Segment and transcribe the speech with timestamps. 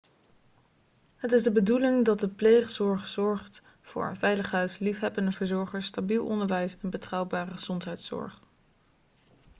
[1.15, 6.25] het is de bedoeling dat de pleegzorg zorgt voor een veilig thuis liefhebbende verzorgers stabiel
[6.25, 8.41] onderwijs en betrouwbare gezondheidszorg